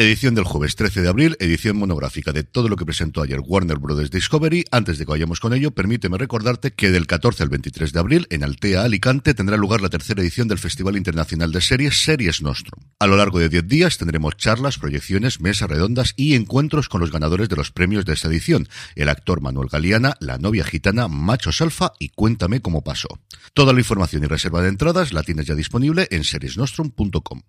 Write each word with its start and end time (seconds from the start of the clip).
Edición 0.00 0.36
del 0.36 0.44
jueves 0.44 0.76
13 0.76 1.02
de 1.02 1.08
abril, 1.08 1.36
edición 1.40 1.76
monográfica 1.76 2.32
de 2.32 2.44
todo 2.44 2.68
lo 2.68 2.76
que 2.76 2.86
presentó 2.86 3.20
ayer 3.20 3.40
Warner 3.44 3.78
Bros. 3.78 4.12
Discovery. 4.12 4.64
Antes 4.70 4.96
de 4.96 5.04
que 5.04 5.10
vayamos 5.10 5.40
con 5.40 5.52
ello, 5.52 5.72
permíteme 5.72 6.16
recordarte 6.16 6.72
que 6.72 6.92
del 6.92 7.08
14 7.08 7.42
al 7.42 7.48
23 7.48 7.92
de 7.92 7.98
abril, 7.98 8.26
en 8.30 8.44
Altea, 8.44 8.84
Alicante, 8.84 9.34
tendrá 9.34 9.56
lugar 9.56 9.80
la 9.80 9.88
tercera 9.88 10.22
edición 10.22 10.46
del 10.46 10.60
Festival 10.60 10.96
Internacional 10.96 11.50
de 11.50 11.60
Series, 11.60 12.00
Series 12.00 12.42
Nostrum. 12.42 12.80
A 13.00 13.08
lo 13.08 13.16
largo 13.16 13.40
de 13.40 13.48
10 13.48 13.66
días 13.66 13.98
tendremos 13.98 14.36
charlas, 14.36 14.78
proyecciones, 14.78 15.40
mesas 15.40 15.68
redondas 15.68 16.14
y 16.14 16.36
encuentros 16.36 16.88
con 16.88 17.00
los 17.00 17.10
ganadores 17.10 17.48
de 17.48 17.56
los 17.56 17.72
premios 17.72 18.04
de 18.04 18.12
esta 18.12 18.28
edición, 18.28 18.68
el 18.94 19.08
actor 19.08 19.40
Manuel 19.40 19.68
Galeana, 19.68 20.14
la 20.20 20.38
novia 20.38 20.62
gitana 20.62 21.08
Machos 21.08 21.60
Alfa 21.60 21.92
y 21.98 22.10
Cuéntame 22.10 22.60
cómo 22.60 22.84
pasó. 22.84 23.08
Toda 23.52 23.72
la 23.72 23.80
información 23.80 24.22
y 24.22 24.28
reserva 24.28 24.62
de 24.62 24.68
entradas 24.68 25.12
la 25.12 25.24
tienes 25.24 25.46
ya 25.46 25.56
disponible 25.56 26.06
en 26.12 26.22
seriesnostrum.com. 26.22 27.42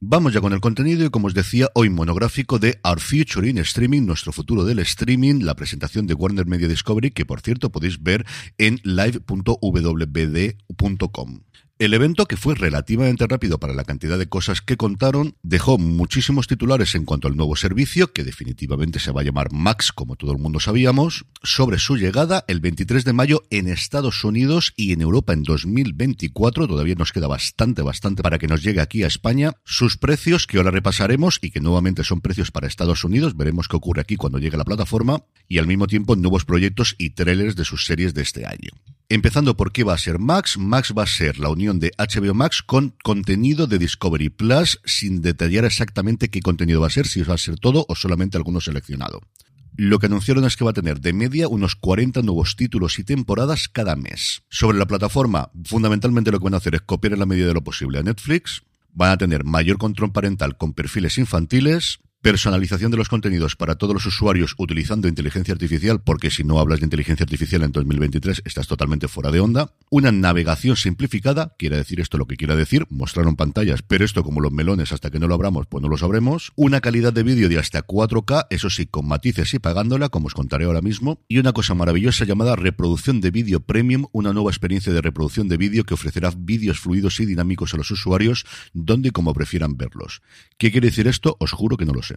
Vamos 0.00 0.34
ya 0.34 0.42
con 0.42 0.52
el 0.52 0.60
contenido 0.60 1.06
y 1.06 1.10
como 1.10 1.28
os 1.28 1.32
decía, 1.32 1.70
hoy 1.72 1.88
monográfico 1.88 2.58
de 2.58 2.78
Our 2.84 3.00
Future 3.00 3.48
in 3.48 3.56
Streaming, 3.56 4.02
nuestro 4.02 4.30
futuro 4.30 4.66
del 4.66 4.78
streaming, 4.80 5.40
la 5.42 5.54
presentación 5.54 6.06
de 6.06 6.12
Warner 6.12 6.44
Media 6.44 6.68
Discovery, 6.68 7.12
que 7.12 7.24
por 7.24 7.40
cierto 7.40 7.72
podéis 7.72 8.02
ver 8.02 8.26
en 8.58 8.78
live.wbd.com. 8.84 9.40
El 11.78 11.92
evento, 11.92 12.24
que 12.24 12.38
fue 12.38 12.54
relativamente 12.54 13.26
rápido 13.26 13.58
para 13.60 13.74
la 13.74 13.84
cantidad 13.84 14.18
de 14.18 14.30
cosas 14.30 14.62
que 14.62 14.78
contaron, 14.78 15.36
dejó 15.42 15.76
muchísimos 15.76 16.46
titulares 16.46 16.94
en 16.94 17.04
cuanto 17.04 17.28
al 17.28 17.36
nuevo 17.36 17.54
servicio, 17.54 18.14
que 18.14 18.24
definitivamente 18.24 18.98
se 18.98 19.12
va 19.12 19.20
a 19.20 19.24
llamar 19.24 19.52
Max, 19.52 19.92
como 19.92 20.16
todo 20.16 20.32
el 20.32 20.38
mundo 20.38 20.58
sabíamos, 20.58 21.26
sobre 21.42 21.78
su 21.78 21.98
llegada 21.98 22.46
el 22.48 22.60
23 22.60 23.04
de 23.04 23.12
mayo 23.12 23.42
en 23.50 23.68
Estados 23.68 24.24
Unidos 24.24 24.72
y 24.74 24.94
en 24.94 25.02
Europa 25.02 25.34
en 25.34 25.42
2024. 25.42 26.66
Todavía 26.66 26.94
nos 26.94 27.12
queda 27.12 27.26
bastante, 27.26 27.82
bastante 27.82 28.22
para 28.22 28.38
que 28.38 28.48
nos 28.48 28.62
llegue 28.62 28.80
aquí 28.80 29.02
a 29.02 29.08
España. 29.08 29.52
Sus 29.66 29.98
precios, 29.98 30.46
que 30.46 30.56
ahora 30.56 30.70
repasaremos 30.70 31.38
y 31.42 31.50
que 31.50 31.60
nuevamente 31.60 32.04
son 32.04 32.22
precios 32.22 32.50
para 32.50 32.68
Estados 32.68 33.04
Unidos. 33.04 33.36
Veremos 33.36 33.68
qué 33.68 33.76
ocurre 33.76 34.00
aquí 34.00 34.16
cuando 34.16 34.38
llegue 34.38 34.56
la 34.56 34.64
plataforma. 34.64 35.24
Y 35.46 35.58
al 35.58 35.66
mismo 35.66 35.86
tiempo 35.86 36.16
nuevos 36.16 36.46
proyectos 36.46 36.94
y 36.96 37.10
trailers 37.10 37.54
de 37.54 37.66
sus 37.66 37.84
series 37.84 38.14
de 38.14 38.22
este 38.22 38.46
año. 38.46 38.70
Empezando 39.08 39.56
por 39.56 39.70
qué 39.70 39.84
va 39.84 39.94
a 39.94 39.98
ser 39.98 40.18
Max. 40.18 40.58
Max 40.58 40.92
va 40.96 41.04
a 41.04 41.06
ser 41.06 41.38
la 41.38 41.48
unión 41.50 41.65
de 41.74 41.92
HBO 41.98 42.34
Max 42.34 42.62
con 42.62 42.94
contenido 43.02 43.66
de 43.66 43.78
Discovery 43.78 44.30
Plus, 44.30 44.80
sin 44.84 45.20
detallar 45.20 45.64
exactamente 45.64 46.30
qué 46.30 46.40
contenido 46.40 46.80
va 46.80 46.86
a 46.86 46.90
ser, 46.90 47.06
si 47.06 47.22
va 47.22 47.34
a 47.34 47.38
ser 47.38 47.58
todo 47.58 47.84
o 47.88 47.94
solamente 47.94 48.36
alguno 48.36 48.60
seleccionado. 48.60 49.20
Lo 49.76 49.98
que 49.98 50.06
anunciaron 50.06 50.44
es 50.44 50.56
que 50.56 50.64
va 50.64 50.70
a 50.70 50.74
tener 50.74 51.00
de 51.00 51.12
media 51.12 51.48
unos 51.48 51.76
40 51.76 52.22
nuevos 52.22 52.56
títulos 52.56 52.98
y 52.98 53.04
temporadas 53.04 53.68
cada 53.68 53.94
mes. 53.96 54.42
Sobre 54.48 54.78
la 54.78 54.86
plataforma, 54.86 55.50
fundamentalmente 55.64 56.30
lo 56.30 56.38
que 56.38 56.44
van 56.44 56.54
a 56.54 56.58
hacer 56.58 56.76
es 56.76 56.80
copiar 56.80 57.12
en 57.12 57.18
la 57.18 57.26
medida 57.26 57.48
de 57.48 57.54
lo 57.54 57.62
posible 57.62 57.98
a 57.98 58.02
Netflix. 58.02 58.62
Van 58.92 59.10
a 59.10 59.18
tener 59.18 59.44
mayor 59.44 59.76
control 59.76 60.12
parental 60.12 60.56
con 60.56 60.72
perfiles 60.72 61.18
infantiles, 61.18 61.98
personalización 62.26 62.90
de 62.90 62.96
los 62.96 63.08
contenidos 63.08 63.54
para 63.54 63.76
todos 63.76 63.94
los 63.94 64.04
usuarios 64.04 64.56
utilizando 64.58 65.06
inteligencia 65.06 65.52
artificial, 65.54 66.02
porque 66.02 66.32
si 66.32 66.42
no 66.42 66.58
hablas 66.58 66.80
de 66.80 66.86
inteligencia 66.86 67.22
artificial 67.22 67.62
en 67.62 67.70
2023 67.70 68.42
estás 68.44 68.66
totalmente 68.66 69.06
fuera 69.06 69.30
de 69.30 69.38
onda. 69.38 69.72
Una 69.90 70.10
navegación 70.10 70.74
simplificada, 70.74 71.54
quiere 71.56 71.76
decir 71.76 72.00
esto 72.00 72.18
lo 72.18 72.26
que 72.26 72.36
quiera 72.36 72.56
decir, 72.56 72.84
mostraron 72.90 73.36
pantallas, 73.36 73.82
pero 73.82 74.04
esto 74.04 74.24
como 74.24 74.40
los 74.40 74.50
melones 74.50 74.90
hasta 74.90 75.12
que 75.12 75.20
no 75.20 75.28
lo 75.28 75.36
abramos, 75.36 75.68
pues 75.68 75.82
no 75.82 75.88
lo 75.88 75.96
sabremos. 75.96 76.50
Una 76.56 76.80
calidad 76.80 77.12
de 77.12 77.22
vídeo 77.22 77.48
de 77.48 77.60
hasta 77.60 77.86
4K, 77.86 78.48
eso 78.50 78.70
sí, 78.70 78.86
con 78.86 79.06
matices 79.06 79.54
y 79.54 79.60
pagándola, 79.60 80.08
como 80.08 80.26
os 80.26 80.34
contaré 80.34 80.64
ahora 80.64 80.82
mismo. 80.82 81.20
Y 81.28 81.38
una 81.38 81.52
cosa 81.52 81.76
maravillosa 81.76 82.24
llamada 82.24 82.56
reproducción 82.56 83.20
de 83.20 83.30
vídeo 83.30 83.60
premium, 83.60 84.06
una 84.10 84.32
nueva 84.32 84.50
experiencia 84.50 84.92
de 84.92 85.00
reproducción 85.00 85.46
de 85.46 85.58
vídeo 85.58 85.84
que 85.84 85.94
ofrecerá 85.94 86.32
vídeos 86.36 86.80
fluidos 86.80 87.20
y 87.20 87.26
dinámicos 87.26 87.72
a 87.72 87.76
los 87.76 87.92
usuarios, 87.92 88.46
donde 88.72 89.10
y 89.10 89.12
como 89.12 89.32
prefieran 89.32 89.76
verlos. 89.76 90.22
¿Qué 90.58 90.72
quiere 90.72 90.88
decir 90.88 91.06
esto? 91.06 91.36
Os 91.38 91.52
juro 91.52 91.76
que 91.76 91.84
no 91.84 91.92
lo 91.92 92.02
sé. 92.02 92.15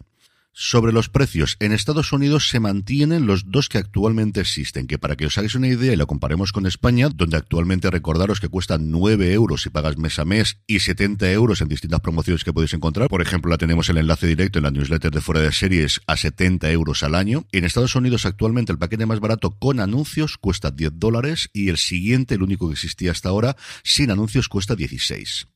Sobre 0.52 0.92
los 0.92 1.08
precios, 1.08 1.56
en 1.60 1.70
Estados 1.70 2.12
Unidos 2.12 2.48
se 2.48 2.58
mantienen 2.58 3.26
los 3.26 3.52
dos 3.52 3.68
que 3.68 3.78
actualmente 3.78 4.40
existen, 4.40 4.88
que 4.88 4.98
para 4.98 5.14
que 5.14 5.26
os 5.26 5.38
hagáis 5.38 5.54
una 5.54 5.68
idea 5.68 5.92
y 5.92 5.96
lo 5.96 6.08
comparemos 6.08 6.50
con 6.50 6.66
España, 6.66 7.08
donde 7.08 7.36
actualmente 7.36 7.88
recordaros 7.88 8.40
que 8.40 8.48
cuestan 8.48 8.90
9 8.90 9.32
euros 9.32 9.62
si 9.62 9.70
pagas 9.70 9.96
mes 9.96 10.18
a 10.18 10.24
mes 10.24 10.58
y 10.66 10.80
70 10.80 11.30
euros 11.30 11.60
en 11.60 11.68
distintas 11.68 12.00
promociones 12.00 12.42
que 12.42 12.52
podéis 12.52 12.74
encontrar. 12.74 13.08
Por 13.08 13.22
ejemplo, 13.22 13.48
la 13.48 13.58
tenemos 13.58 13.88
el 13.90 13.98
enlace 13.98 14.26
directo 14.26 14.58
en 14.58 14.64
la 14.64 14.72
newsletter 14.72 15.12
de 15.12 15.20
fuera 15.20 15.40
de 15.40 15.52
series 15.52 16.00
a 16.08 16.16
70 16.16 16.68
euros 16.72 17.04
al 17.04 17.14
año. 17.14 17.46
En 17.52 17.64
Estados 17.64 17.94
Unidos 17.94 18.26
actualmente 18.26 18.72
el 18.72 18.78
paquete 18.78 19.06
más 19.06 19.20
barato 19.20 19.52
con 19.52 19.78
anuncios 19.78 20.36
cuesta 20.36 20.72
10 20.72 20.94
dólares 20.96 21.48
y 21.52 21.68
el 21.68 21.78
siguiente, 21.78 22.34
el 22.34 22.42
único 22.42 22.66
que 22.66 22.74
existía 22.74 23.12
hasta 23.12 23.28
ahora, 23.28 23.56
sin 23.84 24.10
anuncios 24.10 24.48
cuesta 24.48 24.74
16. 24.74 25.46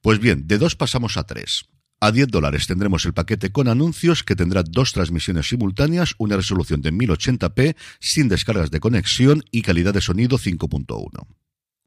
Pues 0.00 0.20
bien, 0.20 0.46
de 0.46 0.58
dos 0.58 0.76
pasamos 0.76 1.16
a 1.16 1.24
tres. 1.24 1.66
A 2.00 2.12
10 2.12 2.28
dólares 2.28 2.66
tendremos 2.66 3.06
el 3.06 3.14
paquete 3.14 3.50
con 3.50 3.68
anuncios 3.68 4.22
que 4.22 4.36
tendrá 4.36 4.62
dos 4.62 4.92
transmisiones 4.92 5.48
simultáneas, 5.48 6.14
una 6.18 6.36
resolución 6.36 6.82
de 6.82 6.92
1080p, 6.92 7.76
sin 7.98 8.28
descargas 8.28 8.70
de 8.70 8.80
conexión 8.80 9.42
y 9.50 9.62
calidad 9.62 9.94
de 9.94 10.00
sonido 10.00 10.38
5.1. 10.38 11.26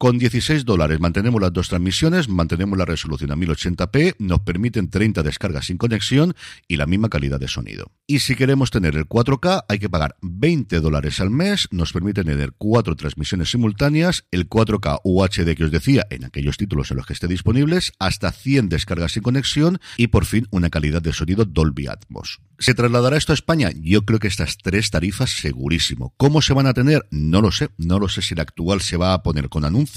Con 0.00 0.16
16 0.16 0.64
dólares 0.64 1.00
mantenemos 1.00 1.40
las 1.42 1.52
dos 1.52 1.70
transmisiones, 1.70 2.28
mantenemos 2.28 2.78
la 2.78 2.84
resolución 2.84 3.32
a 3.32 3.34
1080p, 3.34 4.14
nos 4.20 4.38
permiten 4.42 4.90
30 4.90 5.24
descargas 5.24 5.66
sin 5.66 5.76
conexión 5.76 6.36
y 6.68 6.76
la 6.76 6.86
misma 6.86 7.08
calidad 7.08 7.40
de 7.40 7.48
sonido. 7.48 7.90
Y 8.06 8.20
si 8.20 8.36
queremos 8.36 8.70
tener 8.70 8.94
el 8.94 9.08
4K 9.08 9.64
hay 9.68 9.80
que 9.80 9.90
pagar 9.90 10.14
20 10.22 10.78
dólares 10.78 11.18
al 11.18 11.30
mes, 11.30 11.66
nos 11.72 11.92
permiten 11.92 12.26
tener 12.26 12.52
cuatro 12.56 12.94
transmisiones 12.94 13.50
simultáneas, 13.50 14.24
el 14.30 14.48
4K 14.48 15.00
UHD 15.02 15.56
que 15.56 15.64
os 15.64 15.72
decía 15.72 16.06
en 16.10 16.24
aquellos 16.24 16.58
títulos 16.58 16.92
en 16.92 16.98
los 16.98 17.06
que 17.06 17.14
esté 17.14 17.26
disponibles, 17.26 17.92
hasta 17.98 18.30
100 18.30 18.68
descargas 18.68 19.10
sin 19.10 19.24
conexión 19.24 19.80
y 19.96 20.06
por 20.06 20.26
fin 20.26 20.46
una 20.52 20.70
calidad 20.70 21.02
de 21.02 21.12
sonido 21.12 21.44
Dolby 21.44 21.88
Atmos. 21.88 22.38
¿Se 22.60 22.74
trasladará 22.74 23.16
esto 23.16 23.32
a 23.32 23.34
España? 23.34 23.70
Yo 23.80 24.04
creo 24.04 24.18
que 24.18 24.26
estas 24.26 24.58
tres 24.58 24.90
tarifas 24.90 25.30
segurísimo. 25.30 26.12
¿Cómo 26.16 26.42
se 26.42 26.54
van 26.54 26.66
a 26.66 26.74
tener? 26.74 27.06
No 27.12 27.40
lo 27.40 27.52
sé. 27.52 27.68
No 27.78 28.00
lo 28.00 28.08
sé 28.08 28.20
si 28.20 28.34
la 28.34 28.42
actual 28.42 28.80
se 28.80 28.96
va 28.96 29.14
a 29.14 29.22
poner 29.22 29.48
con 29.48 29.64
anuncios, 29.64 29.87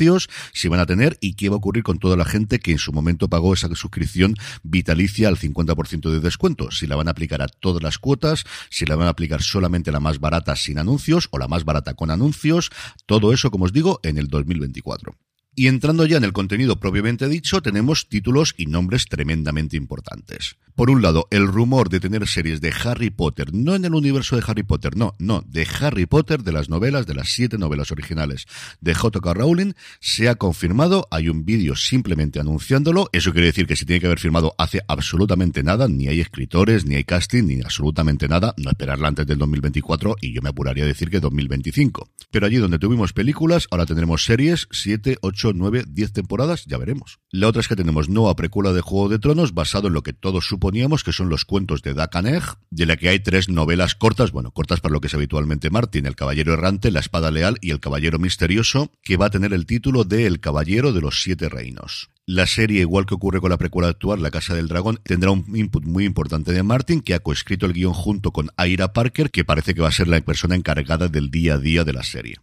si 0.54 0.68
van 0.68 0.80
a 0.80 0.86
tener 0.86 1.18
y 1.22 1.34
qué 1.34 1.50
va 1.50 1.56
a 1.56 1.58
ocurrir 1.58 1.84
con 1.84 2.00
toda 2.00 2.16
la 2.16 2.26
gente 2.26 2.60
que 2.60 2.72
en 2.72 2.78
su 2.78 2.92
momento 2.92 3.30
pagó 3.30 3.54
esa 3.54 3.74
suscripción 3.76 4.36
vitalicia 4.64 5.28
al 5.28 5.38
50% 5.38 6.10
de 6.10 6.20
descuento. 6.20 6.72
Si 6.72 6.88
la 6.88 6.96
van 6.96 7.08
a 7.08 7.12
aplicar 7.12 7.42
a 7.42 7.48
todas 7.48 7.84
las 7.84 7.98
cuotas, 7.98 8.44
si 8.70 8.86
la 8.86 8.96
van 8.96 9.08
a 9.08 9.12
aplicar 9.12 9.42
solamente 9.42 9.92
la 9.92 10.00
más 10.00 10.20
barata 10.20 10.56
sin 10.56 10.80
anuncios 10.80 11.28
o 11.32 11.38
la 11.38 11.48
más 11.48 11.66
barata 11.66 11.94
con 11.94 12.12
anuncios. 12.12 12.70
Todo 13.06 13.34
eso, 13.34 13.52
como 13.52 13.66
os 13.66 13.74
digo, 13.74 14.00
en 14.04 14.18
el 14.18 14.28
2024. 14.28 15.16
Y 15.54 15.68
entrando 15.68 16.06
ya 16.06 16.16
en 16.16 16.24
el 16.24 16.32
contenido 16.32 16.80
propiamente 16.80 17.28
dicho, 17.28 17.62
tenemos 17.62 18.08
títulos 18.08 18.54
y 18.58 18.68
nombres 18.68 19.06
tremendamente 19.08 19.76
importantes. 19.76 20.56
Por 20.76 20.90
un 20.90 21.02
lado, 21.02 21.28
el 21.30 21.46
rumor 21.46 21.90
de 21.90 22.00
tener 22.00 22.26
series 22.26 22.62
de 22.62 22.74
Harry 22.86 23.10
Potter, 23.10 23.54
no 23.54 23.76
en 23.76 23.84
el 23.84 23.94
universo 23.94 24.38
de 24.38 24.44
Harry 24.48 24.64
Potter, 24.64 24.96
no, 24.96 25.14
no, 25.20 25.44
de 25.46 25.68
Harry 25.82 26.06
Potter, 26.06 26.44
de 26.44 26.54
las 26.54 26.70
novelas, 26.70 27.06
de 27.06 27.14
las 27.14 27.34
siete 27.34 27.58
novelas 27.58 27.92
originales 27.92 28.48
de 28.80 28.96
J.K. 28.96 29.34
Rowling, 29.34 29.74
se 30.00 30.30
ha 30.30 30.36
confirmado, 30.36 31.06
hay 31.12 31.28
un 31.28 31.44
vídeo 31.44 31.76
simplemente 31.76 32.40
anunciándolo, 32.40 33.10
eso 33.12 33.34
quiere 33.34 33.48
decir 33.48 33.68
que 33.68 33.76
se 33.76 33.86
tiene 33.86 34.00
que 34.00 34.06
haber 34.06 34.20
firmado 34.20 34.56
hace 34.58 34.80
absolutamente 34.88 35.64
nada, 35.64 35.90
ni 35.90 36.08
hay 36.08 36.22
escritores, 36.22 36.86
ni 36.86 36.96
hay 36.96 37.04
casting, 37.04 37.44
ni 37.44 37.62
absolutamente 37.62 38.30
nada, 38.30 38.54
no 38.56 38.70
esperarla 38.70 39.10
antes 39.10 39.28
del 39.28 39.38
2024 39.38 40.16
y 40.22 40.34
yo 40.34 40.42
me 40.42 40.50
apuraría 40.50 40.86
a 40.86 40.88
decir 40.88 41.10
que 41.10 41.20
2025. 41.20 42.10
Pero 42.32 42.46
allí 42.46 42.56
donde 42.56 42.80
tuvimos 42.80 43.12
películas, 43.12 43.68
ahora 43.70 43.86
tendremos 43.86 44.24
series, 44.24 44.70
7, 44.72 45.18
8, 45.22 45.41
8, 45.44 45.54
9, 45.56 45.86
10 45.88 46.14
temporadas, 46.14 46.66
ya 46.66 46.78
veremos. 46.78 47.20
La 47.32 47.48
otra 47.48 47.62
es 47.62 47.68
que 47.68 47.76
tenemos 47.76 48.10
nueva 48.10 48.36
precuela 48.36 48.74
de 48.74 48.82
Juego 48.82 49.10
de 49.10 49.20
Tronos 49.20 49.54
basado 49.54 49.88
en 49.88 49.94
lo 49.94 50.04
que 50.04 50.14
todos 50.14 50.46
suponíamos 50.46 51.04
que 51.04 51.14
son 51.14 51.30
los 51.30 51.46
cuentos 51.46 51.82
de 51.82 51.94
Dakan 51.94 52.28
Egg, 52.28 52.44
de 52.70 52.86
la 52.86 52.98
que 52.98 53.10
hay 53.10 53.20
tres 53.20 53.50
novelas 53.50 53.96
cortas, 53.96 54.32
bueno, 54.32 54.52
cortas 54.52 54.80
para 54.80 54.94
lo 54.94 55.02
que 55.02 55.08
es 55.08 55.14
habitualmente 55.14 55.70
Martin, 55.70 56.06
El 56.06 56.16
Caballero 56.16 56.54
Errante, 56.54 56.92
La 56.92 57.00
Espada 57.00 57.32
Leal 57.32 57.58
y 57.62 57.72
El 57.72 57.80
Caballero 57.80 58.20
Misterioso, 58.20 58.92
que 59.04 59.18
va 59.18 59.28
a 59.28 59.30
tener 59.30 59.54
el 59.54 59.66
título 59.66 60.04
de 60.04 60.26
El 60.26 60.40
Caballero 60.40 60.94
de 60.94 61.02
los 61.02 61.22
Siete 61.22 61.50
Reinos. 61.50 62.10
La 62.28 62.46
serie, 62.46 62.82
igual 62.82 63.06
que 63.06 63.16
ocurre 63.16 63.42
con 63.42 63.50
la 63.50 63.58
precuela 63.58 63.90
actual, 63.90 64.22
La 64.22 64.32
Casa 64.32 64.54
del 64.54 64.68
Dragón, 64.68 65.00
tendrá 65.04 65.32
un 65.32 65.46
input 65.56 65.84
muy 65.84 66.06
importante 66.06 66.54
de 66.54 66.64
Martin, 66.64 67.02
que 67.02 67.14
ha 67.14 67.20
coescrito 67.20 67.66
el 67.66 67.74
guion 67.74 67.94
junto 67.94 68.32
con 68.32 68.50
Aira 68.58 68.94
Parker, 68.94 69.32
que 69.32 69.44
parece 69.44 69.74
que 69.74 69.82
va 69.82 69.90
a 69.90 69.92
ser 69.92 70.08
la 70.08 70.22
persona 70.22 70.56
encargada 70.56 71.08
del 71.08 71.32
día 71.32 71.56
a 71.56 71.58
día 71.58 71.84
de 71.84 71.94
la 71.94 72.04
serie. 72.04 72.38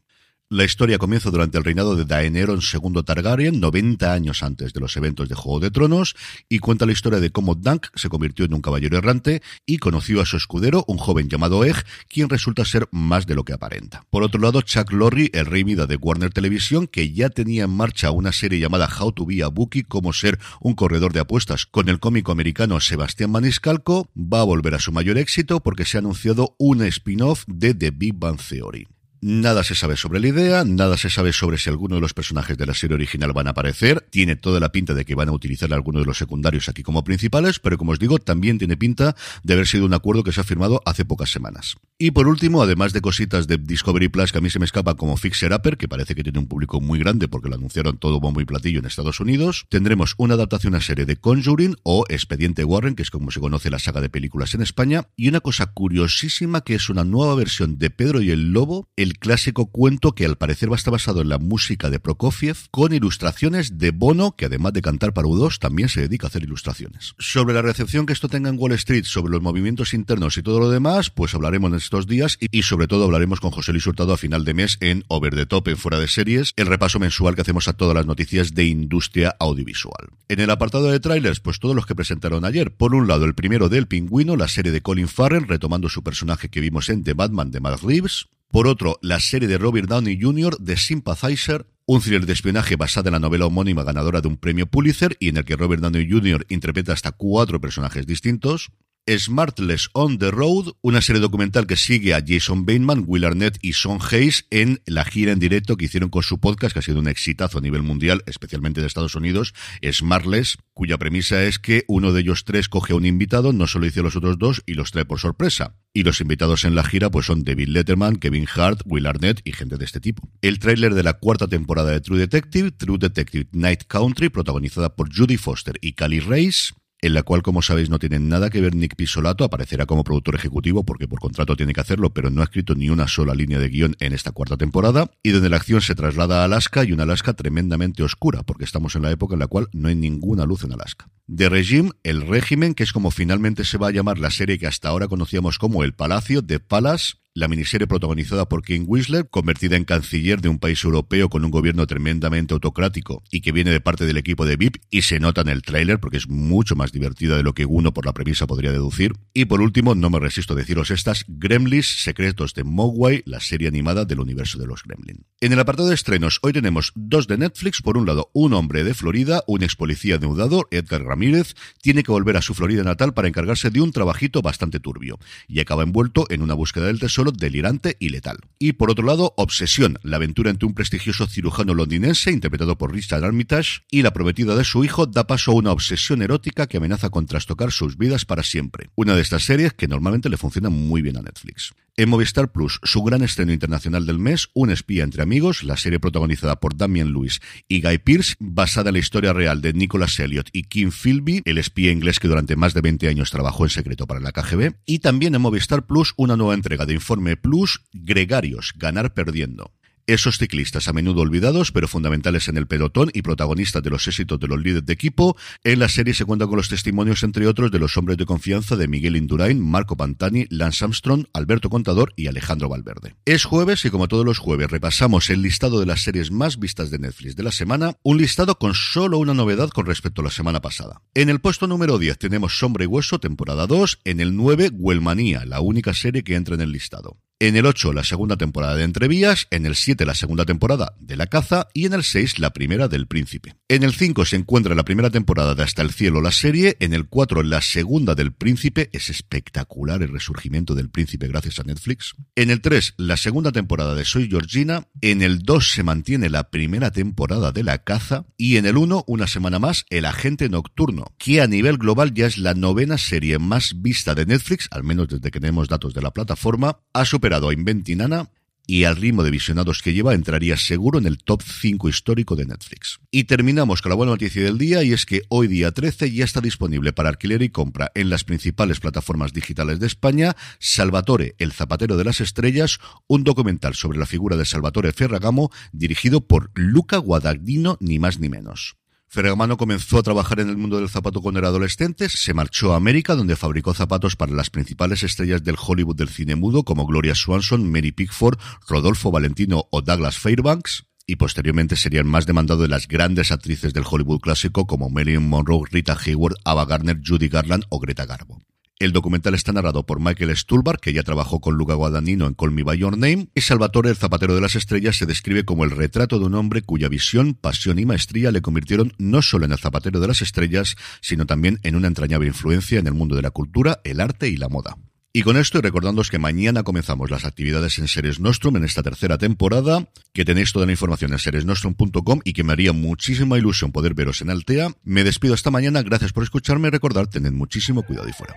La 0.50 0.64
historia 0.64 0.96
comienza 0.96 1.30
durante 1.30 1.58
el 1.58 1.64
reinado 1.64 1.94
de 1.94 2.06
Daenerys 2.06 2.72
II 2.72 3.02
Targaryen, 3.04 3.60
90 3.60 4.10
años 4.10 4.42
antes 4.42 4.72
de 4.72 4.80
los 4.80 4.96
eventos 4.96 5.28
de 5.28 5.34
Juego 5.34 5.60
de 5.60 5.70
Tronos, 5.70 6.16
y 6.48 6.58
cuenta 6.58 6.86
la 6.86 6.92
historia 6.92 7.20
de 7.20 7.28
cómo 7.28 7.54
Dunk 7.54 7.88
se 7.94 8.08
convirtió 8.08 8.46
en 8.46 8.54
un 8.54 8.62
caballero 8.62 8.96
errante 8.96 9.42
y 9.66 9.76
conoció 9.76 10.22
a 10.22 10.24
su 10.24 10.38
escudero, 10.38 10.86
un 10.88 10.96
joven 10.96 11.28
llamado 11.28 11.66
Egg, 11.66 11.84
quien 12.08 12.30
resulta 12.30 12.64
ser 12.64 12.88
más 12.92 13.26
de 13.26 13.34
lo 13.34 13.44
que 13.44 13.52
aparenta. 13.52 14.06
Por 14.08 14.22
otro 14.22 14.40
lado, 14.40 14.62
Chuck 14.62 14.90
Lorre, 14.90 15.28
el 15.34 15.44
rey 15.44 15.64
Mida 15.64 15.84
de 15.84 15.96
Warner 15.96 16.32
Television, 16.32 16.86
que 16.86 17.12
ya 17.12 17.28
tenía 17.28 17.64
en 17.64 17.70
marcha 17.76 18.10
una 18.10 18.32
serie 18.32 18.58
llamada 18.58 18.88
How 18.88 19.12
to 19.12 19.26
be 19.26 19.42
a 19.42 19.48
Bookie, 19.48 19.82
como 19.82 20.14
ser 20.14 20.38
un 20.62 20.72
corredor 20.72 21.12
de 21.12 21.20
apuestas 21.20 21.66
con 21.66 21.90
el 21.90 22.00
cómico 22.00 22.32
americano 22.32 22.80
Sebastián 22.80 23.32
Maniscalco, 23.32 24.08
va 24.16 24.40
a 24.40 24.44
volver 24.44 24.74
a 24.74 24.80
su 24.80 24.92
mayor 24.92 25.18
éxito 25.18 25.60
porque 25.60 25.84
se 25.84 25.98
ha 25.98 26.00
anunciado 26.00 26.54
un 26.56 26.82
spin-off 26.84 27.44
de 27.48 27.74
The 27.74 27.90
Big 27.90 28.14
Bang 28.14 28.40
Theory. 28.40 28.88
Nada 29.20 29.64
se 29.64 29.74
sabe 29.74 29.96
sobre 29.96 30.20
la 30.20 30.28
idea, 30.28 30.64
nada 30.64 30.96
se 30.96 31.10
sabe 31.10 31.32
sobre 31.32 31.58
si 31.58 31.68
alguno 31.68 31.96
de 31.96 32.00
los 32.00 32.14
personajes 32.14 32.56
de 32.56 32.66
la 32.66 32.74
serie 32.74 32.94
original 32.94 33.32
van 33.32 33.48
a 33.48 33.50
aparecer. 33.50 34.06
Tiene 34.10 34.36
toda 34.36 34.60
la 34.60 34.70
pinta 34.70 34.94
de 34.94 35.04
que 35.04 35.16
van 35.16 35.28
a 35.28 35.32
utilizar 35.32 35.72
algunos 35.72 36.02
de 36.02 36.06
los 36.06 36.18
secundarios 36.18 36.68
aquí 36.68 36.84
como 36.84 37.02
principales, 37.02 37.58
pero 37.58 37.78
como 37.78 37.92
os 37.92 37.98
digo, 37.98 38.18
también 38.18 38.58
tiene 38.58 38.76
pinta 38.76 39.16
de 39.42 39.54
haber 39.54 39.66
sido 39.66 39.86
un 39.86 39.94
acuerdo 39.94 40.22
que 40.22 40.30
se 40.30 40.40
ha 40.40 40.44
firmado 40.44 40.80
hace 40.84 41.04
pocas 41.04 41.32
semanas. 41.32 41.76
Y 41.98 42.12
por 42.12 42.28
último, 42.28 42.62
además 42.62 42.92
de 42.92 43.00
cositas 43.00 43.48
de 43.48 43.58
Discovery 43.58 44.08
Plus 44.08 44.30
que 44.30 44.38
a 44.38 44.40
mí 44.40 44.50
se 44.50 44.60
me 44.60 44.64
escapa 44.64 44.94
como 44.94 45.16
Fixer 45.16 45.52
Upper, 45.52 45.76
que 45.76 45.88
parece 45.88 46.14
que 46.14 46.22
tiene 46.22 46.38
un 46.38 46.46
público 46.46 46.80
muy 46.80 47.00
grande 47.00 47.26
porque 47.26 47.48
lo 47.48 47.56
anunciaron 47.56 47.98
todo 47.98 48.20
bombo 48.20 48.40
y 48.40 48.44
platillo 48.44 48.78
en 48.78 48.86
Estados 48.86 49.18
Unidos, 49.18 49.66
tendremos 49.68 50.14
una 50.16 50.34
adaptación 50.34 50.76
a 50.76 50.80
serie 50.80 51.06
de 51.06 51.16
Conjuring 51.16 51.74
o 51.82 52.04
Expediente 52.08 52.62
Warren, 52.62 52.94
que 52.94 53.02
es 53.02 53.10
como 53.10 53.32
se 53.32 53.40
conoce 53.40 53.68
la 53.68 53.80
saga 53.80 54.00
de 54.00 54.10
películas 54.10 54.54
en 54.54 54.62
España, 54.62 55.08
y 55.16 55.28
una 55.28 55.40
cosa 55.40 55.66
curiosísima 55.66 56.60
que 56.60 56.76
es 56.76 56.88
una 56.88 57.02
nueva 57.02 57.34
versión 57.34 57.78
de 57.78 57.90
Pedro 57.90 58.20
y 58.20 58.30
el 58.30 58.52
Lobo, 58.52 58.88
clásico 59.16 59.66
cuento 59.66 60.12
que 60.12 60.26
al 60.26 60.36
parecer 60.36 60.70
va 60.70 60.74
a 60.74 60.76
estar 60.76 60.92
basado 60.92 61.22
en 61.22 61.28
la 61.28 61.38
música 61.38 61.88
de 61.88 62.00
Prokofiev, 62.00 62.56
con 62.70 62.92
ilustraciones 62.92 63.78
de 63.78 63.92
Bono, 63.92 64.34
que 64.36 64.46
además 64.46 64.72
de 64.72 64.82
cantar 64.82 65.14
para 65.14 65.28
U2, 65.28 65.58
también 65.58 65.88
se 65.88 66.00
dedica 66.02 66.26
a 66.26 66.28
hacer 66.28 66.42
ilustraciones. 66.42 67.14
Sobre 67.18 67.54
la 67.54 67.62
recepción 67.62 68.04
que 68.04 68.12
esto 68.12 68.28
tenga 68.28 68.50
en 68.50 68.58
Wall 68.58 68.72
Street, 68.72 69.04
sobre 69.04 69.32
los 69.32 69.40
movimientos 69.40 69.94
internos 69.94 70.36
y 70.36 70.42
todo 70.42 70.60
lo 70.60 70.68
demás, 70.68 71.10
pues 71.10 71.34
hablaremos 71.34 71.70
en 71.70 71.76
estos 71.76 72.06
días 72.06 72.36
y, 72.40 72.62
sobre 72.62 72.88
todo 72.88 73.04
hablaremos 73.04 73.40
con 73.40 73.52
José 73.52 73.72
Luis 73.72 73.86
Hurtado 73.86 74.12
a 74.12 74.18
final 74.18 74.44
de 74.44 74.54
mes 74.54 74.76
en 74.80 75.04
Over 75.08 75.34
the 75.34 75.46
Top, 75.46 75.68
en 75.68 75.76
Fuera 75.76 75.98
de 75.98 76.08
Series, 76.08 76.52
el 76.56 76.66
repaso 76.66 76.98
mensual 76.98 77.34
que 77.34 77.42
hacemos 77.42 77.68
a 77.68 77.72
todas 77.72 77.94
las 77.94 78.06
noticias 78.06 78.54
de 78.54 78.66
industria 78.66 79.34
audiovisual. 79.38 80.08
En 80.28 80.40
el 80.40 80.50
apartado 80.50 80.90
de 80.90 81.00
trailers, 81.00 81.40
pues 81.40 81.58
todos 81.58 81.74
los 81.74 81.86
que 81.86 81.94
presentaron 81.94 82.44
ayer. 82.44 82.74
Por 82.74 82.94
un 82.94 83.08
lado, 83.08 83.24
el 83.24 83.34
primero 83.34 83.68
del 83.68 83.86
Pingüino, 83.86 84.36
la 84.36 84.48
serie 84.48 84.72
de 84.72 84.82
Colin 84.82 85.08
Farrell, 85.08 85.46
retomando 85.46 85.88
su 85.88 86.02
personaje 86.02 86.48
que 86.48 86.60
vimos 86.60 86.88
en 86.88 87.04
The 87.04 87.14
Batman 87.14 87.50
de 87.50 87.60
Matt 87.60 87.82
Reeves. 87.82 88.28
Por 88.50 88.66
otro, 88.66 88.98
la 89.02 89.20
serie 89.20 89.46
de 89.46 89.58
Robert 89.58 89.88
Downey 89.88 90.18
Jr. 90.18 90.56
de 90.58 90.78
Sympathizer, 90.78 91.66
un 91.84 92.00
thriller 92.00 92.24
de 92.24 92.32
espionaje 92.32 92.76
basada 92.76 93.08
en 93.08 93.12
la 93.12 93.18
novela 93.18 93.44
homónima 93.44 93.84
ganadora 93.84 94.22
de 94.22 94.28
un 94.28 94.38
premio 94.38 94.66
Pulitzer 94.66 95.18
y 95.20 95.28
en 95.28 95.36
el 95.36 95.44
que 95.44 95.56
Robert 95.56 95.82
Downey 95.82 96.08
Jr. 96.10 96.46
interpreta 96.48 96.94
hasta 96.94 97.12
cuatro 97.12 97.60
personajes 97.60 98.06
distintos. 98.06 98.72
Smartless 99.16 99.88
on 99.94 100.18
the 100.18 100.30
Road, 100.30 100.74
una 100.82 101.00
serie 101.00 101.20
documental 101.20 101.66
que 101.66 101.76
sigue 101.76 102.14
a 102.14 102.22
Jason 102.26 102.66
Bateman, 102.66 103.04
Will 103.06 103.24
Arnett 103.24 103.58
y 103.62 103.72
Sean 103.72 103.98
Hayes 104.10 104.46
en 104.50 104.82
la 104.84 105.04
gira 105.04 105.32
en 105.32 105.38
directo 105.38 105.76
que 105.76 105.86
hicieron 105.86 106.10
con 106.10 106.22
su 106.22 106.38
podcast, 106.38 106.74
que 106.74 106.80
ha 106.80 106.82
sido 106.82 106.98
un 106.98 107.08
exitazo 107.08 107.58
a 107.58 107.60
nivel 107.60 107.82
mundial, 107.82 108.22
especialmente 108.26 108.80
de 108.80 108.86
Estados 108.86 109.14
Unidos, 109.14 109.54
Smartless, 109.82 110.58
cuya 110.74 110.98
premisa 110.98 111.44
es 111.44 111.58
que 111.58 111.84
uno 111.88 112.12
de 112.12 112.20
ellos 112.20 112.44
tres 112.44 112.68
coge 112.68 112.92
a 112.92 112.96
un 112.96 113.06
invitado, 113.06 113.52
no 113.52 113.66
solo 113.66 113.86
dice 113.86 114.00
a 114.00 114.02
los 114.02 114.16
otros 114.16 114.38
dos, 114.38 114.62
y 114.66 114.74
los 114.74 114.90
trae 114.90 115.04
por 115.04 115.20
sorpresa. 115.20 115.76
Y 115.94 116.02
los 116.02 116.20
invitados 116.20 116.64
en 116.64 116.74
la 116.74 116.84
gira 116.84 117.10
pues 117.10 117.26
son 117.26 117.44
David 117.44 117.68
Letterman, 117.68 118.16
Kevin 118.16 118.46
Hart, 118.54 118.82
Will 118.84 119.06
Arnett 119.06 119.40
y 119.44 119.52
gente 119.52 119.78
de 119.78 119.84
este 119.84 120.00
tipo. 120.00 120.28
El 120.42 120.58
tráiler 120.58 120.94
de 120.94 121.02
la 121.02 121.14
cuarta 121.14 121.48
temporada 121.48 121.90
de 121.90 122.00
True 122.00 122.18
Detective, 122.18 122.70
True 122.72 122.98
Detective 122.98 123.46
Night 123.52 123.84
Country, 123.88 124.28
protagonizada 124.28 124.94
por 124.94 125.14
Judy 125.14 125.36
Foster 125.36 125.78
y 125.80 125.94
Cali 125.94 126.20
Race, 126.20 126.72
en 127.00 127.14
la 127.14 127.22
cual, 127.22 127.42
como 127.42 127.62
sabéis, 127.62 127.90
no 127.90 127.98
tiene 127.98 128.18
nada 128.18 128.50
que 128.50 128.60
ver 128.60 128.74
Nick 128.74 128.96
Pisolato, 128.96 129.44
aparecerá 129.44 129.86
como 129.86 130.04
productor 130.04 130.34
ejecutivo 130.34 130.84
porque 130.84 131.06
por 131.06 131.20
contrato 131.20 131.56
tiene 131.56 131.72
que 131.72 131.80
hacerlo, 131.80 132.10
pero 132.10 132.30
no 132.30 132.40
ha 132.40 132.44
escrito 132.44 132.74
ni 132.74 132.90
una 132.90 133.06
sola 133.06 133.34
línea 133.34 133.58
de 133.58 133.68
guion 133.68 133.96
en 134.00 134.12
esta 134.12 134.32
cuarta 134.32 134.56
temporada, 134.56 135.10
y 135.22 135.30
donde 135.30 135.48
la 135.48 135.56
acción 135.56 135.80
se 135.80 135.94
traslada 135.94 136.40
a 136.40 136.44
Alaska 136.44 136.84
y 136.84 136.92
una 136.92 137.04
Alaska 137.04 137.34
tremendamente 137.34 138.02
oscura, 138.02 138.42
porque 138.42 138.64
estamos 138.64 138.96
en 138.96 139.02
la 139.02 139.10
época 139.10 139.34
en 139.34 139.40
la 139.40 139.46
cual 139.46 139.68
no 139.72 139.88
hay 139.88 139.94
ninguna 139.94 140.44
luz 140.44 140.64
en 140.64 140.72
Alaska. 140.72 141.08
The 141.34 141.48
Regime, 141.48 141.90
el 142.02 142.26
régimen, 142.26 142.74
que 142.74 142.82
es 142.82 142.92
como 142.92 143.10
finalmente 143.10 143.64
se 143.64 143.78
va 143.78 143.88
a 143.88 143.92
llamar 143.92 144.18
la 144.18 144.30
serie 144.30 144.58
que 144.58 144.66
hasta 144.66 144.88
ahora 144.88 145.08
conocíamos 145.08 145.58
como 145.58 145.84
El 145.84 145.94
Palacio, 145.94 146.42
de 146.42 146.58
Palace, 146.58 147.14
la 147.38 147.48
miniserie 147.48 147.86
protagonizada 147.86 148.48
por 148.48 148.62
King 148.62 148.84
Whistler, 148.86 149.28
convertida 149.28 149.76
en 149.76 149.84
canciller 149.84 150.40
de 150.40 150.48
un 150.48 150.58
país 150.58 150.82
europeo 150.82 151.28
con 151.28 151.44
un 151.44 151.50
gobierno 151.50 151.86
tremendamente 151.86 152.52
autocrático 152.52 153.22
y 153.30 153.40
que 153.42 153.52
viene 153.52 153.70
de 153.70 153.80
parte 153.80 154.06
del 154.06 154.16
equipo 154.16 154.44
de 154.44 154.56
VIP 154.56 154.78
y 154.90 155.02
se 155.02 155.20
nota 155.20 155.42
en 155.42 155.48
el 155.48 155.62
tráiler 155.62 156.00
porque 156.00 156.16
es 156.16 156.28
mucho 156.28 156.74
más 156.74 156.90
divertida 156.90 157.36
de 157.36 157.44
lo 157.44 157.54
que 157.54 157.64
uno 157.64 157.94
por 157.94 158.06
la 158.06 158.12
premisa 158.12 158.48
podría 158.48 158.72
deducir. 158.72 159.12
Y 159.32 159.44
por 159.44 159.60
último, 159.60 159.94
no 159.94 160.10
me 160.10 160.18
resisto 160.18 160.54
a 160.54 160.56
deciros 160.56 160.90
estas, 160.90 161.24
Gremlins 161.28 162.02
Secretos 162.02 162.54
de 162.54 162.64
Mogwai, 162.64 163.22
la 163.24 163.38
serie 163.38 163.68
animada 163.68 164.04
del 164.04 164.18
universo 164.18 164.58
de 164.58 164.66
los 164.66 164.82
Gremlin. 164.82 165.24
En 165.40 165.52
el 165.52 165.60
apartado 165.60 165.88
de 165.88 165.94
estrenos, 165.94 166.40
hoy 166.42 166.52
tenemos 166.52 166.92
dos 166.96 167.28
de 167.28 167.38
Netflix. 167.38 167.82
Por 167.82 167.96
un 167.96 168.06
lado, 168.06 168.30
un 168.32 168.52
hombre 168.52 168.82
de 168.82 168.94
Florida, 168.94 169.44
un 169.46 169.62
ex 169.62 169.76
policía 169.76 170.18
deudado, 170.18 170.66
Edgar 170.72 171.04
Ramírez, 171.04 171.54
tiene 171.80 172.02
que 172.02 172.10
volver 172.10 172.36
a 172.36 172.42
su 172.42 172.54
Florida 172.54 172.82
natal 172.82 173.14
para 173.14 173.28
encargarse 173.28 173.70
de 173.70 173.80
un 173.80 173.92
trabajito 173.92 174.42
bastante 174.42 174.80
turbio 174.80 175.20
y 175.46 175.60
acaba 175.60 175.84
envuelto 175.84 176.26
en 176.30 176.42
una 176.42 176.54
búsqueda 176.54 176.86
del 176.86 176.98
tesoro 176.98 177.27
delirante 177.32 177.96
y 177.98 178.08
letal. 178.08 178.38
Y 178.58 178.72
por 178.72 178.90
otro 178.90 179.06
lado, 179.06 179.34
Obsesión, 179.36 179.98
la 180.02 180.16
aventura 180.16 180.50
entre 180.50 180.66
un 180.66 180.74
prestigioso 180.74 181.26
cirujano 181.26 181.74
londinense 181.74 182.30
interpretado 182.30 182.76
por 182.76 182.92
Richard 182.92 183.24
Armitage 183.24 183.82
y 183.90 184.02
la 184.02 184.12
prometida 184.12 184.56
de 184.56 184.64
su 184.64 184.84
hijo 184.84 185.06
da 185.06 185.26
paso 185.26 185.52
a 185.52 185.54
una 185.54 185.72
obsesión 185.72 186.22
erótica 186.22 186.66
que 186.66 186.78
amenaza 186.78 187.10
con 187.10 187.26
trastocar 187.26 187.70
sus 187.70 187.96
vidas 187.96 188.24
para 188.24 188.42
siempre. 188.42 188.90
Una 188.96 189.14
de 189.14 189.22
estas 189.22 189.44
series 189.44 189.72
que 189.74 189.88
normalmente 189.88 190.28
le 190.28 190.36
funciona 190.36 190.70
muy 190.70 191.02
bien 191.02 191.16
a 191.16 191.22
Netflix. 191.22 191.72
En 191.98 192.10
Movistar 192.10 192.52
Plus, 192.52 192.78
su 192.84 193.02
gran 193.02 193.24
estreno 193.24 193.52
internacional 193.52 194.06
del 194.06 194.20
mes, 194.20 194.50
Un 194.54 194.70
espía 194.70 195.02
entre 195.02 195.20
amigos, 195.20 195.64
la 195.64 195.76
serie 195.76 195.98
protagonizada 195.98 196.60
por 196.60 196.76
Damian 196.76 197.12
Lewis 197.12 197.40
y 197.66 197.82
Guy 197.82 197.98
Pearce, 197.98 198.36
basada 198.38 198.90
en 198.90 198.92
la 198.92 199.00
historia 199.00 199.32
real 199.32 199.60
de 199.60 199.72
Nicholas 199.72 200.20
Elliot 200.20 200.48
y 200.52 200.62
Kim 200.62 200.92
Philby, 200.92 201.42
el 201.44 201.58
espía 201.58 201.90
inglés 201.90 202.20
que 202.20 202.28
durante 202.28 202.54
más 202.54 202.72
de 202.72 202.82
20 202.82 203.08
años 203.08 203.32
trabajó 203.32 203.64
en 203.64 203.70
secreto 203.70 204.06
para 204.06 204.20
la 204.20 204.30
KGB, 204.30 204.74
y 204.86 205.00
también 205.00 205.34
en 205.34 205.42
Movistar 205.42 205.86
Plus 205.86 206.14
una 206.16 206.36
nueva 206.36 206.54
entrega 206.54 206.86
de 206.86 206.94
Informe 207.08 207.38
Plus, 207.38 207.80
Gregarios, 207.94 208.74
ganar 208.76 209.14
perdiendo. 209.14 209.72
Esos 210.08 210.38
ciclistas 210.38 210.88
a 210.88 210.94
menudo 210.94 211.20
olvidados, 211.20 211.70
pero 211.70 211.86
fundamentales 211.86 212.48
en 212.48 212.56
el 212.56 212.66
pelotón 212.66 213.10
y 213.12 213.20
protagonistas 213.20 213.82
de 213.82 213.90
los 213.90 214.08
éxitos 214.08 214.40
de 214.40 214.48
los 214.48 214.58
líderes 214.58 214.86
de 214.86 214.94
equipo, 214.94 215.36
en 215.64 215.80
la 215.80 215.90
serie 215.90 216.14
se 216.14 216.24
cuenta 216.24 216.46
con 216.46 216.56
los 216.56 216.70
testimonios, 216.70 217.22
entre 217.24 217.46
otros, 217.46 217.70
de 217.70 217.78
los 217.78 217.94
hombres 217.98 218.16
de 218.16 218.24
confianza 218.24 218.74
de 218.76 218.88
Miguel 218.88 219.16
Indurain, 219.16 219.60
Marco 219.60 219.98
Pantani, 219.98 220.46
Lance 220.48 220.82
Armstrong, 220.82 221.26
Alberto 221.34 221.68
Contador 221.68 222.14
y 222.16 222.26
Alejandro 222.26 222.70
Valverde. 222.70 223.16
Es 223.26 223.44
jueves 223.44 223.84
y 223.84 223.90
como 223.90 224.08
todos 224.08 224.24
los 224.24 224.38
jueves 224.38 224.70
repasamos 224.70 225.28
el 225.28 225.42
listado 225.42 225.78
de 225.78 225.84
las 225.84 226.04
series 226.04 226.30
más 226.30 226.58
vistas 226.58 226.90
de 226.90 227.00
Netflix 227.00 227.36
de 227.36 227.42
la 227.42 227.52
semana, 227.52 227.98
un 228.02 228.16
listado 228.16 228.58
con 228.58 228.72
solo 228.72 229.18
una 229.18 229.34
novedad 229.34 229.68
con 229.68 229.84
respecto 229.84 230.22
a 230.22 230.24
la 230.24 230.30
semana 230.30 230.62
pasada. 230.62 231.02
En 231.12 231.28
el 231.28 231.40
puesto 231.40 231.66
número 231.66 231.98
10 231.98 232.16
tenemos 232.16 232.58
Sombra 232.58 232.84
y 232.84 232.86
Hueso, 232.86 233.20
temporada 233.20 233.66
2, 233.66 234.00
en 234.04 234.20
el 234.20 234.34
9, 234.34 234.70
Huelmanía, 234.72 235.44
la 235.44 235.60
única 235.60 235.92
serie 235.92 236.24
que 236.24 236.34
entra 236.34 236.54
en 236.54 236.62
el 236.62 236.72
listado. 236.72 237.18
En 237.40 237.54
el 237.54 237.66
8, 237.66 237.92
la 237.92 238.02
segunda 238.02 238.36
temporada 238.36 238.74
de 238.74 238.82
Entrevías. 238.82 239.46
En 239.52 239.64
el 239.64 239.76
7, 239.76 240.04
la 240.04 240.16
segunda 240.16 240.44
temporada 240.44 240.96
de 240.98 241.16
La 241.16 241.28
Caza. 241.28 241.68
Y 241.72 241.86
en 241.86 241.92
el 241.92 242.02
6, 242.02 242.40
la 242.40 242.52
primera 242.52 242.88
del 242.88 243.06
Príncipe. 243.06 243.54
En 243.68 243.84
el 243.84 243.94
5 243.94 244.24
se 244.24 244.34
encuentra 244.34 244.74
la 244.74 244.84
primera 244.84 245.10
temporada 245.10 245.54
de 245.54 245.62
Hasta 245.62 245.82
el 245.82 245.92
Cielo, 245.92 246.20
la 246.20 246.32
serie. 246.32 246.76
En 246.80 246.92
el 246.92 247.06
4, 247.06 247.44
la 247.44 247.60
segunda 247.62 248.16
del 248.16 248.32
Príncipe. 248.32 248.90
Es 248.92 249.08
espectacular 249.08 250.02
el 250.02 250.08
resurgimiento 250.08 250.74
del 250.74 250.90
Príncipe 250.90 251.28
gracias 251.28 251.60
a 251.60 251.62
Netflix. 251.62 252.16
En 252.34 252.50
el 252.50 252.60
3, 252.60 252.94
la 252.96 253.16
segunda 253.16 253.52
temporada 253.52 253.94
de 253.94 254.04
Soy 254.04 254.26
Georgina. 254.28 254.88
En 255.00 255.22
el 255.22 255.38
2 255.38 255.70
se 255.70 255.84
mantiene 255.84 256.30
la 256.30 256.50
primera 256.50 256.90
temporada 256.90 257.52
de 257.52 257.62
La 257.62 257.78
Caza. 257.84 258.26
Y 258.36 258.56
en 258.56 258.66
el 258.66 258.76
1, 258.76 259.04
una 259.06 259.28
semana 259.28 259.60
más, 259.60 259.86
El 259.90 260.06
Agente 260.06 260.48
Nocturno, 260.48 261.14
que 261.18 261.40
a 261.40 261.46
nivel 261.46 261.78
global 261.78 262.12
ya 262.14 262.26
es 262.26 262.36
la 262.36 262.54
novena 262.54 262.98
serie 262.98 263.38
más 263.38 263.80
vista 263.80 264.16
de 264.16 264.26
Netflix, 264.26 264.66
al 264.72 264.82
menos 264.82 265.06
desde 265.06 265.30
que 265.30 265.38
tenemos 265.38 265.68
datos 265.68 265.94
de 265.94 266.02
la 266.02 266.10
plataforma, 266.10 266.80
ha 266.92 267.04
superado 267.04 267.27
a 267.34 267.52
Inventinana, 267.52 268.30
y 268.70 268.84
al 268.84 268.96
ritmo 268.96 269.24
de 269.24 269.30
visionados 269.30 269.80
que 269.80 269.94
lleva 269.94 270.12
entraría 270.12 270.58
seguro 270.58 270.98
en 270.98 271.06
el 271.06 271.16
top 271.16 271.42
5 271.42 271.88
histórico 271.88 272.36
de 272.36 272.44
Netflix. 272.44 273.00
Y 273.10 273.24
terminamos 273.24 273.80
con 273.80 273.88
la 273.88 273.96
buena 273.96 274.12
noticia 274.12 274.44
del 274.44 274.58
día 274.58 274.82
y 274.84 274.92
es 274.92 275.06
que 275.06 275.22
hoy 275.30 275.48
día 275.48 275.72
13 275.72 276.12
ya 276.12 276.26
está 276.26 276.42
disponible 276.42 276.92
para 276.92 277.08
alquiler 277.08 277.40
y 277.40 277.48
compra 277.48 277.90
en 277.94 278.10
las 278.10 278.24
principales 278.24 278.78
plataformas 278.78 279.32
digitales 279.32 279.80
de 279.80 279.86
España 279.86 280.36
Salvatore, 280.58 281.34
el 281.38 281.52
zapatero 281.52 281.96
de 281.96 282.04
las 282.04 282.20
estrellas, 282.20 282.78
un 283.06 283.24
documental 283.24 283.74
sobre 283.74 283.98
la 283.98 284.06
figura 284.06 284.36
de 284.36 284.44
Salvatore 284.44 284.92
Ferragamo 284.92 285.50
dirigido 285.72 286.26
por 286.26 286.50
Luca 286.54 286.98
Guadagnino 286.98 287.78
ni 287.80 287.98
más 287.98 288.18
ni 288.18 288.28
menos. 288.28 288.76
Ferragamo 289.10 289.56
comenzó 289.56 289.98
a 289.98 290.02
trabajar 290.02 290.40
en 290.40 290.50
el 290.50 290.58
mundo 290.58 290.76
del 290.78 290.90
zapato 290.90 291.22
cuando 291.22 291.40
era 291.40 291.48
adolescente, 291.48 292.10
se 292.10 292.34
marchó 292.34 292.74
a 292.74 292.76
América 292.76 293.14
donde 293.14 293.36
fabricó 293.36 293.72
zapatos 293.72 294.16
para 294.16 294.32
las 294.32 294.50
principales 294.50 295.02
estrellas 295.02 295.42
del 295.42 295.56
Hollywood 295.58 295.96
del 295.96 296.10
cine 296.10 296.36
mudo 296.36 296.62
como 296.62 296.86
Gloria 296.86 297.14
Swanson, 297.14 297.70
Mary 297.70 297.90
Pickford, 297.90 298.38
Rodolfo 298.68 299.10
Valentino 299.10 299.64
o 299.70 299.80
Douglas 299.80 300.18
Fairbanks, 300.18 300.84
y 301.06 301.16
posteriormente 301.16 301.74
serían 301.74 302.06
más 302.06 302.26
demandados 302.26 302.62
de 302.62 302.68
las 302.68 302.86
grandes 302.86 303.32
actrices 303.32 303.72
del 303.72 303.84
Hollywood 303.90 304.20
clásico 304.20 304.66
como 304.66 304.90
Marilyn 304.90 305.26
Monroe, 305.26 305.62
Rita 305.70 305.96
Hayworth, 305.96 306.36
Ava 306.44 306.66
Gardner, 306.66 307.00
Judy 307.02 307.28
Garland 307.28 307.64
o 307.70 307.80
Greta 307.80 308.04
Garbo. 308.04 308.42
El 308.80 308.92
documental 308.92 309.34
está 309.34 309.52
narrado 309.52 309.84
por 309.84 309.98
Michael 309.98 310.36
Stuhlbarg, 310.36 310.78
que 310.78 310.92
ya 310.92 311.02
trabajó 311.02 311.40
con 311.40 311.56
Luca 311.56 311.74
Guadagnino 311.74 312.28
en 312.28 312.34
Call 312.34 312.52
Me 312.52 312.62
By 312.62 312.78
Your 312.78 312.96
Name, 312.96 313.28
y 313.34 313.40
Salvatore, 313.40 313.90
el 313.90 313.96
zapatero 313.96 314.36
de 314.36 314.40
las 314.40 314.54
estrellas, 314.54 314.96
se 314.96 315.04
describe 315.04 315.44
como 315.44 315.64
el 315.64 315.72
retrato 315.72 316.20
de 316.20 316.26
un 316.26 316.36
hombre 316.36 316.62
cuya 316.62 316.88
visión, 316.88 317.34
pasión 317.34 317.80
y 317.80 317.86
maestría 317.86 318.30
le 318.30 318.40
convirtieron 318.40 318.92
no 318.96 319.20
solo 319.20 319.46
en 319.46 319.52
el 319.52 319.58
zapatero 319.58 319.98
de 319.98 320.06
las 320.06 320.22
estrellas, 320.22 320.76
sino 321.00 321.26
también 321.26 321.58
en 321.64 321.74
una 321.74 321.88
entrañable 321.88 322.28
influencia 322.28 322.78
en 322.78 322.86
el 322.86 322.94
mundo 322.94 323.16
de 323.16 323.22
la 323.22 323.32
cultura, 323.32 323.80
el 323.82 323.98
arte 323.98 324.28
y 324.28 324.36
la 324.36 324.48
moda. 324.48 324.76
Y 325.10 325.22
con 325.22 325.38
esto, 325.38 325.58
y 325.58 325.62
recordándoos 325.62 326.10
que 326.10 326.18
mañana 326.18 326.62
comenzamos 326.62 327.10
las 327.10 327.24
actividades 327.24 327.78
en 327.78 327.88
Series 327.88 328.20
Nostrum 328.20 328.56
en 328.56 328.64
esta 328.64 328.82
tercera 328.82 329.16
temporada, 329.16 329.88
que 330.12 330.24
tenéis 330.24 330.52
toda 330.52 330.66
la 330.66 330.72
información 330.72 331.12
en 331.12 331.18
seresnostrum.com 331.18 332.20
y 332.24 332.34
que 332.34 332.44
me 332.44 332.52
haría 332.52 332.72
muchísima 332.72 333.38
ilusión 333.38 333.72
poder 333.72 333.94
veros 333.94 334.20
en 334.20 334.28
Altea. 334.30 334.68
Me 334.84 335.04
despido 335.04 335.32
hasta 335.32 335.50
mañana, 335.50 335.82
gracias 335.82 336.12
por 336.12 336.24
escucharme, 336.24 336.70
recordad, 336.70 337.08
tened 337.08 337.32
muchísimo 337.32 337.82
cuidado 337.84 338.08
y 338.08 338.12
fuera. 338.12 338.34